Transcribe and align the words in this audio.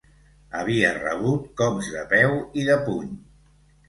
Havia 0.59 0.93
rebut 0.95 1.43
cops 1.61 1.89
de 1.97 2.05
peu 2.13 2.33
i 2.63 2.65
de 2.71 2.79
puny. 2.89 3.13